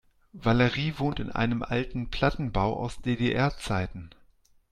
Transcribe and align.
Valerie 0.33 0.95
wohnt 0.97 1.19
in 1.19 1.29
einem 1.31 1.61
alten 1.61 2.09
Plattenbau 2.09 2.75
aus 2.75 2.99
DDR-Zeiten. 3.03 4.09